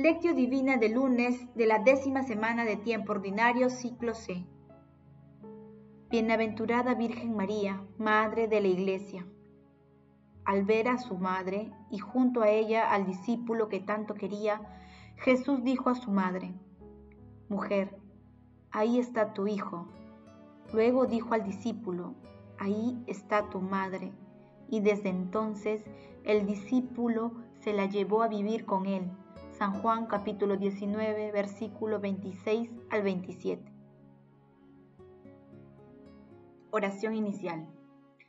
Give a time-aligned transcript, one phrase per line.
[0.00, 4.46] Lectio Divina de lunes de la décima semana de tiempo ordinario, ciclo C.
[6.08, 9.26] Bienaventurada Virgen María, Madre de la Iglesia.
[10.44, 14.60] Al ver a su madre y junto a ella al discípulo que tanto quería,
[15.16, 16.54] Jesús dijo a su madre,
[17.48, 17.98] Mujer,
[18.70, 19.88] ahí está tu hijo.
[20.72, 22.14] Luego dijo al discípulo,
[22.56, 24.12] Ahí está tu madre.
[24.68, 25.82] Y desde entonces
[26.22, 29.10] el discípulo se la llevó a vivir con él
[29.58, 33.72] San Juan capítulo 19, versículo 26 al 27.
[36.70, 37.66] Oración inicial.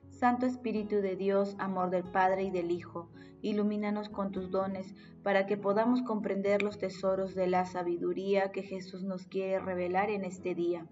[0.10, 3.12] Santo Espíritu de Dios, amor del Padre y del Hijo,
[3.44, 9.04] ilumínanos con tus dones para que podamos comprender los tesoros de la sabiduría que Jesús
[9.04, 10.88] nos quiere revelar en este día.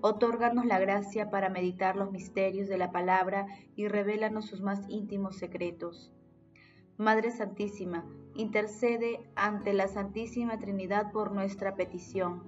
[0.00, 5.36] Otórganos la gracia para meditar los misterios de la palabra y revélanos sus más íntimos
[5.36, 6.12] secretos.
[6.96, 12.42] Madre Santísima, intercede ante la Santísima Trinidad por nuestra petición.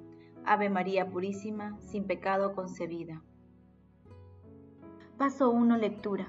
[0.44, 3.22] Ave María Purísima, sin pecado concebida.
[5.18, 5.76] Paso 1.
[5.76, 6.28] Lectura.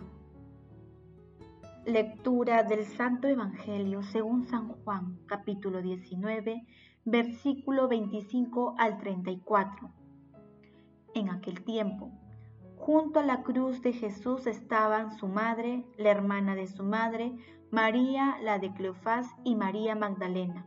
[1.86, 6.66] Lectura del Santo Evangelio según San Juan, capítulo 19,
[7.06, 9.90] versículo 25 al 34.
[11.16, 12.12] En aquel tiempo,
[12.78, 17.34] junto a la cruz de Jesús estaban su madre, la hermana de su madre,
[17.72, 20.66] María la de Cleofás y María Magdalena.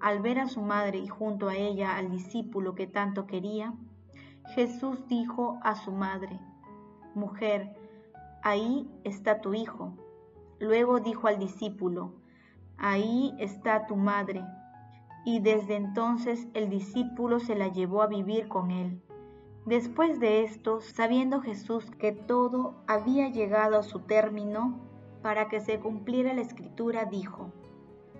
[0.00, 3.74] Al ver a su madre y junto a ella al discípulo que tanto quería,
[4.54, 6.40] Jesús dijo a su madre,
[7.14, 7.76] Mujer,
[8.42, 9.96] ahí está tu hijo.
[10.58, 12.14] Luego dijo al discípulo,
[12.78, 14.44] Ahí está tu madre.
[15.24, 19.00] Y desde entonces el discípulo se la llevó a vivir con él.
[19.66, 24.80] Después de esto, sabiendo Jesús que todo había llegado a su término,
[25.22, 27.52] para que se cumpliera la escritura, dijo,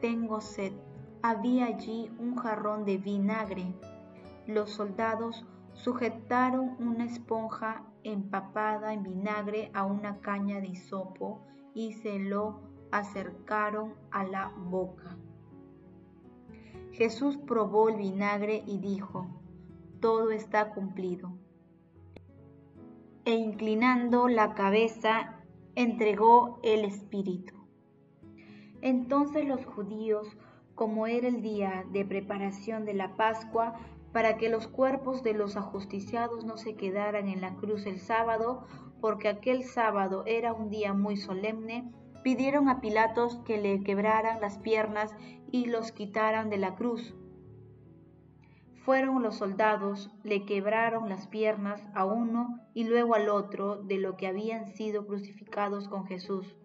[0.01, 0.73] Tengo sed.
[1.21, 3.75] Había allí un jarrón de vinagre.
[4.47, 11.41] Los soldados sujetaron una esponja empapada en vinagre a una caña de hisopo
[11.75, 12.61] y se lo
[12.93, 15.17] acercaron a la boca.
[16.93, 19.27] Jesús probó el vinagre y dijo,
[20.03, 21.33] todo está cumplido.
[23.25, 25.39] E inclinando la cabeza
[25.77, 27.55] entregó el Espíritu.
[28.83, 30.37] Entonces los judíos,
[30.75, 33.79] como era el día de preparación de la Pascua,
[34.13, 38.67] para que los cuerpos de los ajusticiados no se quedaran en la cruz el sábado,
[39.01, 41.93] porque aquel sábado era un día muy solemne,
[42.25, 45.15] pidieron a Pilatos que le quebraran las piernas
[45.53, 47.15] y los quitaran de la cruz.
[48.85, 54.17] Fueron los soldados, le quebraron las piernas a uno y luego al otro de lo
[54.17, 56.57] que habían sido crucificados con Jesús.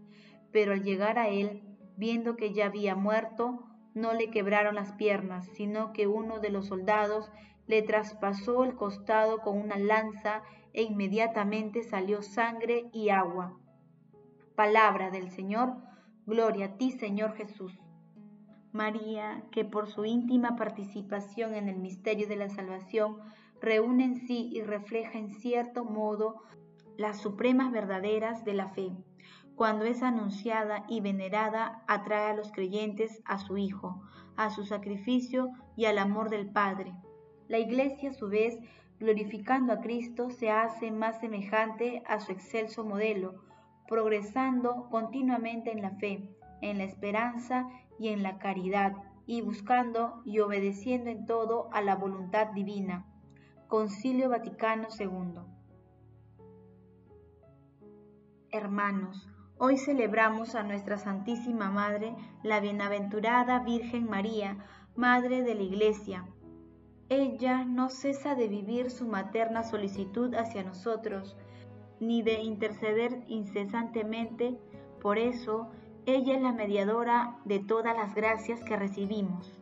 [0.52, 1.62] Pero al llegar a él,
[1.96, 6.66] viendo que ya había muerto, no le quebraron las piernas, sino que uno de los
[6.68, 7.32] soldados
[7.68, 10.42] le traspasó el costado con una lanza
[10.74, 13.60] e inmediatamente salió sangre y agua.
[14.56, 15.76] Palabra del Señor,
[16.26, 17.78] gloria a ti Señor Jesús.
[18.78, 23.18] María, que por su íntima participación en el misterio de la salvación
[23.60, 26.44] reúne en sí y refleja en cierto modo
[26.96, 28.92] las supremas verdaderas de la fe.
[29.56, 34.04] Cuando es anunciada y venerada, atrae a los creyentes a su Hijo,
[34.36, 36.94] a su sacrificio y al amor del Padre.
[37.48, 38.60] La Iglesia, a su vez,
[39.00, 43.42] glorificando a Cristo, se hace más semejante a su excelso modelo,
[43.88, 46.30] progresando continuamente en la fe,
[46.62, 47.68] en la esperanza
[48.00, 48.94] y en la caridad,
[49.26, 53.06] y buscando y obedeciendo en todo a la voluntad divina.
[53.68, 55.42] Concilio Vaticano II.
[58.50, 59.28] Hermanos,
[59.58, 64.58] hoy celebramos a nuestra Santísima Madre, la Bienaventurada Virgen María,
[64.96, 66.26] Madre de la Iglesia.
[67.10, 71.36] Ella no cesa de vivir su materna solicitud hacia nosotros,
[72.00, 74.60] ni de interceder incesantemente.
[75.02, 75.70] Por eso,
[76.08, 79.60] ella es la mediadora de todas las gracias que recibimos.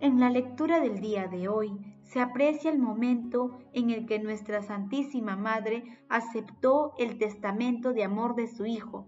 [0.00, 1.70] En la lectura del día de hoy
[2.02, 8.36] se aprecia el momento en el que nuestra Santísima Madre aceptó el testamento de amor
[8.36, 9.06] de su Hijo,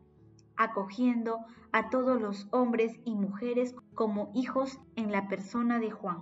[0.59, 1.39] acogiendo
[1.73, 6.19] a todos los hombres y mujeres como hijos en la persona de Juan.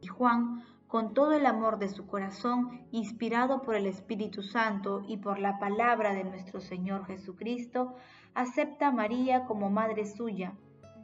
[0.00, 5.18] Y Juan, con todo el amor de su corazón, inspirado por el Espíritu Santo y
[5.18, 7.94] por la palabra de nuestro Señor Jesucristo,
[8.34, 10.54] acepta a María como madre suya.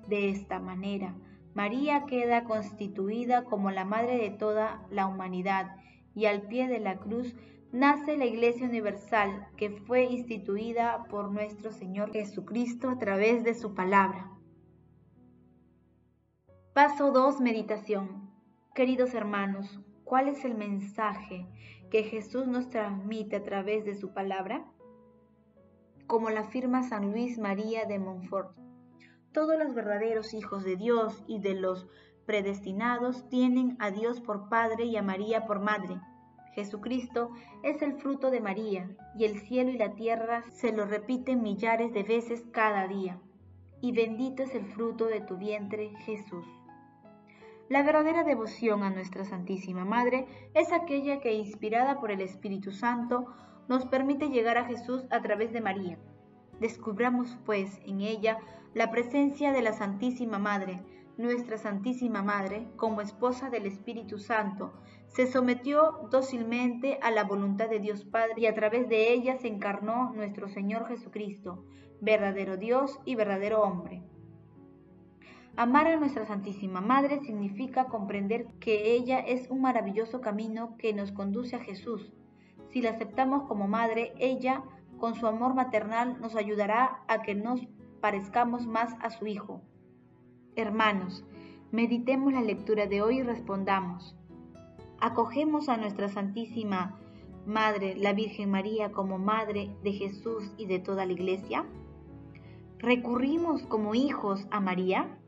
[0.07, 1.15] De esta manera,
[1.55, 5.77] María queda constituida como la madre de toda la humanidad
[6.15, 7.35] y al pie de la cruz
[7.73, 13.75] nace la Iglesia Universal que fue instituida por nuestro Señor Jesucristo a través de su
[13.75, 14.31] palabra.
[16.73, 17.41] Paso 2.
[17.41, 18.31] Meditación.
[18.75, 21.45] Queridos hermanos, ¿cuál es el mensaje
[21.91, 24.65] que Jesús nos transmite a través de su palabra?
[26.09, 28.57] Como la afirma San Luis María de Montfort,
[29.33, 31.87] todos los verdaderos hijos de Dios y de los
[32.25, 36.01] predestinados tienen a Dios por Padre y a María por Madre.
[36.55, 37.29] Jesucristo
[37.63, 38.89] es el fruto de María,
[39.19, 43.21] y el cielo y la tierra se lo repiten millares de veces cada día.
[43.83, 46.47] Y bendito es el fruto de tu vientre, Jesús.
[47.69, 53.27] La verdadera devoción a nuestra Santísima Madre es aquella que, inspirada por el Espíritu Santo,
[53.69, 55.99] nos permite llegar a Jesús a través de María.
[56.61, 58.39] Descubramos, pues, en ella
[58.75, 60.83] la presencia de la Santísima Madre,
[61.17, 64.73] nuestra Santísima Madre, como esposa del Espíritu Santo,
[65.09, 69.49] se sometió dócilmente a la voluntad de Dios Padre y a través de ella se
[69.49, 71.65] encarnó nuestro Señor Jesucristo,
[72.01, 74.03] verdadero Dios y verdadero hombre.
[75.57, 81.11] Amar a nuestra Santísima Madre significa comprender que ella es un maravilloso camino que nos
[81.11, 82.13] conduce a Jesús.
[82.79, 84.63] Si la aceptamos como madre, ella,
[85.01, 87.67] con su amor maternal, nos ayudará a que nos
[88.01, 89.63] parezcamos más a su Hijo.
[90.55, 91.25] Hermanos,
[91.73, 94.15] meditemos la lectura de hoy y respondamos.
[95.01, 97.01] ¿Acogemos a nuestra Santísima
[97.47, 101.67] Madre, la Virgen María, como Madre de Jesús y de toda la Iglesia?
[102.79, 105.19] ¿Recurrimos como hijos a María?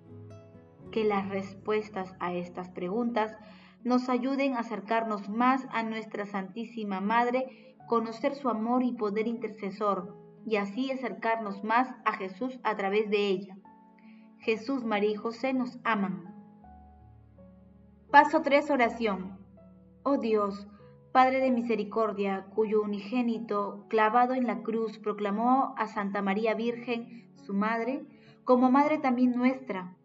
[0.92, 3.36] que las respuestas a estas preguntas
[3.84, 10.16] nos ayuden a acercarnos más a nuestra Santísima Madre, conocer su amor y poder intercesor,
[10.46, 13.56] y así acercarnos más a Jesús a través de ella.
[14.38, 16.34] Jesús, María y José nos aman.
[18.10, 18.70] Paso 3.
[18.70, 19.38] Oración.
[20.02, 20.66] Oh Dios,
[21.12, 27.52] Padre de misericordia, cuyo unigénito, clavado en la cruz, proclamó a Santa María Virgen, su
[27.52, 28.04] Madre,
[28.44, 29.96] como Madre también nuestra,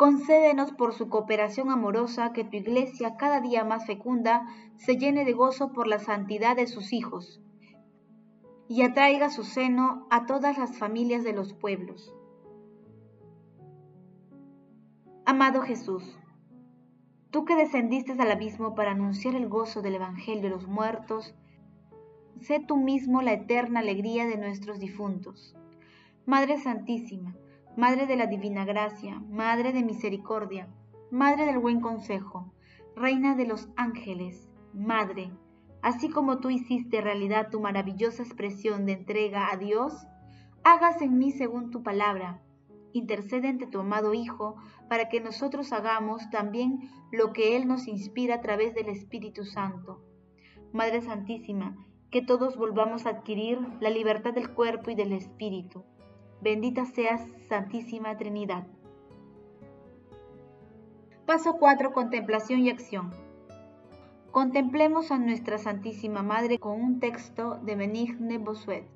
[0.00, 4.46] Concédenos por su cooperación amorosa que tu iglesia, cada día más fecunda,
[4.78, 7.42] se llene de gozo por la santidad de sus hijos
[8.66, 12.14] y atraiga su seno a todas las familias de los pueblos.
[15.26, 16.18] Amado Jesús,
[17.30, 21.34] tú que descendiste al abismo para anunciar el gozo del Evangelio de los muertos,
[22.40, 25.54] sé tú mismo la eterna alegría de nuestros difuntos.
[26.24, 27.36] Madre Santísima,
[27.80, 30.68] Madre de la Divina Gracia, Madre de Misericordia,
[31.10, 32.52] Madre del Buen Consejo,
[32.94, 35.30] Reina de los Ángeles, Madre,
[35.80, 39.94] así como tú hiciste realidad tu maravillosa expresión de entrega a Dios,
[40.62, 42.42] hagas en mí según tu palabra.
[42.92, 44.56] Intercede ante tu amado Hijo
[44.90, 50.02] para que nosotros hagamos también lo que Él nos inspira a través del Espíritu Santo.
[50.74, 51.78] Madre Santísima,
[52.10, 55.86] que todos volvamos a adquirir la libertad del cuerpo y del espíritu
[56.42, 57.20] Bendita seas,
[57.50, 58.66] Santísima Trinidad.
[61.26, 61.92] Paso 4.
[61.92, 63.10] Contemplación y acción.
[64.30, 68.86] Contemplemos a nuestra Santísima Madre con un texto de Benigne Bossuet.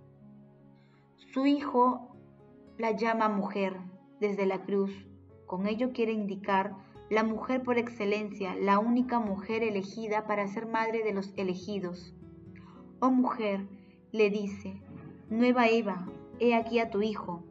[1.34, 2.16] Su hijo
[2.78, 3.76] la llama mujer
[4.20, 5.06] desde la cruz.
[5.44, 6.74] Con ello quiere indicar
[7.10, 12.14] la mujer por excelencia, la única mujer elegida para ser madre de los elegidos.
[13.00, 13.66] Oh mujer,
[14.12, 14.80] le dice,
[15.28, 16.06] nueva Eva,
[16.40, 17.44] He aquí a tu Hijo.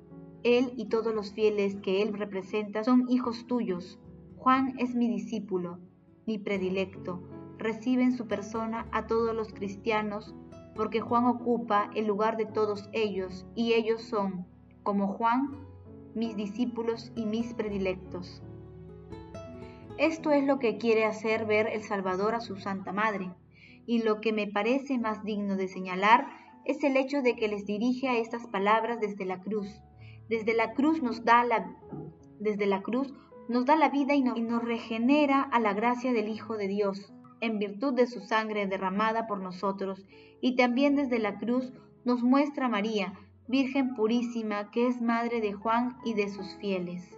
[0.43, 3.99] Él y todos los fieles que Él representa son hijos tuyos.
[4.37, 5.79] Juan es mi discípulo,
[6.25, 7.23] mi predilecto.
[7.57, 10.35] Recibe en su persona a todos los cristianos,
[10.75, 14.45] porque Juan ocupa el lugar de todos ellos, y ellos son,
[14.83, 15.65] como Juan,
[16.13, 18.43] mis discípulos y mis predilectos.
[19.97, 23.31] Esto es lo que quiere hacer ver el Salvador a su Santa Madre,
[23.85, 26.27] y lo que me parece más digno de señalar
[26.65, 29.67] es el hecho de que les dirige a estas palabras desde la cruz.
[30.29, 31.75] Desde la cruz nos da la,
[32.39, 33.13] desde la cruz
[33.49, 37.59] nos da la vida y, nos regenera a la gracia del Hijo de Dios, en
[37.59, 40.05] virtud de su sangre derramada por nosotros,
[40.39, 41.73] y también desde la cruz
[42.05, 43.13] nos muestra a María,
[43.47, 47.17] Virgen purísima, que es madre de Juan y de sus fieles.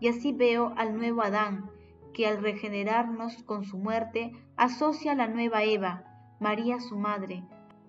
[0.00, 1.70] Y así veo al nuevo Adán,
[2.12, 6.04] que al regenerarnos con su muerte, asocia a la nueva Eva,
[6.40, 7.44] María su madre,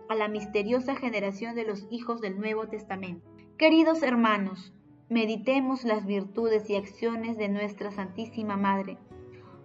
[0.10, 3.30] a la misteriosa generación de los hijos del Nuevo Testamento.
[3.58, 4.74] Queridos hermanos,
[5.08, 8.98] meditemos las virtudes y acciones de nuestra Santísima Madre,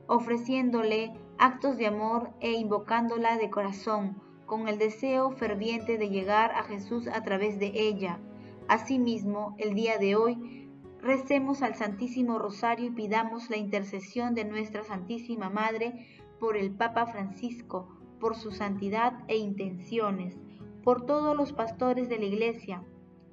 [0.06, 6.64] ofreciéndole actos de amor e invocándola de corazón, con el deseo ferviente de llegar a
[6.64, 8.20] Jesús a través de ella.
[8.68, 10.68] Asimismo, el día de hoy,
[11.00, 16.06] recemos al Santísimo Rosario y pidamos la intercesión de nuestra Santísima Madre
[16.38, 17.88] por el Papa Francisco,
[18.24, 20.40] por su santidad e intenciones,
[20.82, 22.82] por todos los pastores de la Iglesia,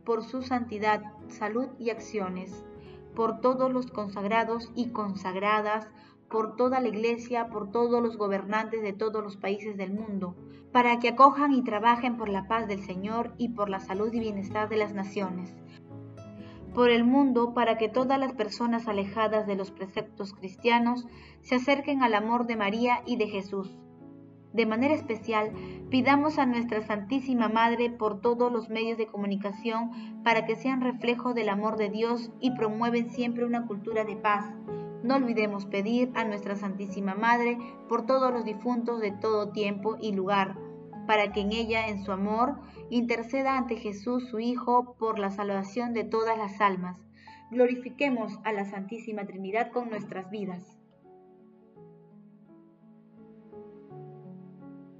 [0.04, 2.66] por su santidad, salud y acciones,
[3.16, 5.88] por todos los consagrados y consagradas,
[6.30, 10.36] por toda la Iglesia, por todos los gobernantes de todos los países del mundo,
[10.74, 14.20] para que acojan y trabajen por la paz del Señor y por la salud y
[14.20, 15.56] bienestar de las naciones,
[16.76, 21.08] por el mundo para que todas las personas alejadas de los preceptos cristianos
[21.40, 23.74] se acerquen al amor de María y de Jesús.
[24.54, 25.52] De manera especial,
[25.90, 31.34] pidamos a nuestra Santísima Madre por todos los medios de comunicación para que sean reflejo
[31.34, 34.46] del amor de Dios y promueven siempre una cultura de paz.
[35.04, 40.12] No olvidemos pedir a nuestra Santísima Madre por todos los difuntos de todo tiempo y
[40.12, 40.58] lugar,
[41.08, 45.94] para que en ella, en su amor, interceda ante Jesús su Hijo por la salvación
[45.94, 47.00] de todas las almas.
[47.52, 50.81] Glorifiquemos a la Santísima Trinidad con nuestras vidas.